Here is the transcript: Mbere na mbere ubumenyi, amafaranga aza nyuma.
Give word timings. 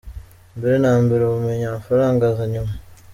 Mbere 0.57 0.75
na 0.83 0.93
mbere 1.03 1.21
ubumenyi, 1.23 1.65
amafaranga 1.67 2.21
aza 2.31 2.45
nyuma. 2.53 2.73